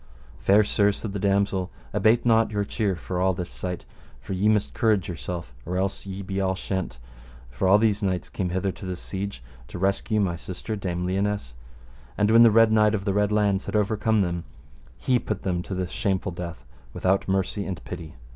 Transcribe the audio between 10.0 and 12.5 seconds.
my sister Dame Lionesse, and when the